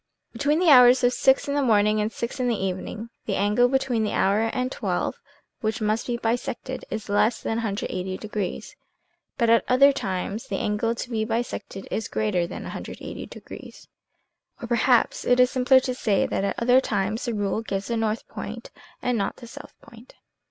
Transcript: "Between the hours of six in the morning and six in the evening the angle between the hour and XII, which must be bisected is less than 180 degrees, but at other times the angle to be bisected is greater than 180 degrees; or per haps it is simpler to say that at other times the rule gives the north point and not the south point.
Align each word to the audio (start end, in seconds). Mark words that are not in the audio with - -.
"Between 0.33 0.57
the 0.57 0.71
hours 0.71 1.03
of 1.03 1.13
six 1.13 1.47
in 1.47 1.53
the 1.53 1.61
morning 1.61 2.01
and 2.01 2.11
six 2.11 2.39
in 2.39 2.47
the 2.47 2.57
evening 2.57 3.11
the 3.27 3.35
angle 3.35 3.67
between 3.69 4.03
the 4.03 4.13
hour 4.13 4.41
and 4.51 4.73
XII, 4.73 5.15
which 5.59 5.79
must 5.79 6.07
be 6.07 6.17
bisected 6.17 6.83
is 6.89 7.07
less 7.07 7.39
than 7.43 7.57
180 7.57 8.17
degrees, 8.17 8.75
but 9.37 9.47
at 9.51 9.63
other 9.67 9.93
times 9.93 10.47
the 10.47 10.57
angle 10.57 10.95
to 10.95 11.09
be 11.11 11.23
bisected 11.23 11.87
is 11.91 12.07
greater 12.07 12.47
than 12.47 12.63
180 12.63 13.27
degrees; 13.27 13.87
or 14.59 14.67
per 14.67 14.73
haps 14.73 15.23
it 15.23 15.39
is 15.39 15.51
simpler 15.51 15.79
to 15.79 15.93
say 15.93 16.25
that 16.25 16.43
at 16.43 16.55
other 16.57 16.81
times 16.81 17.25
the 17.25 17.33
rule 17.35 17.61
gives 17.61 17.85
the 17.85 17.95
north 17.95 18.27
point 18.27 18.71
and 19.03 19.19
not 19.19 19.35
the 19.35 19.45
south 19.45 19.75
point. 19.83 20.15